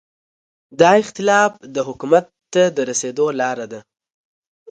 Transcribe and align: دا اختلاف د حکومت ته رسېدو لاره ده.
دا 0.79 0.91
اختلاف 1.03 1.51
د 1.75 1.77
حکومت 1.87 2.25
ته 2.53 2.61
رسېدو 2.89 3.25
لاره 3.39 3.65
ده. 3.71 3.79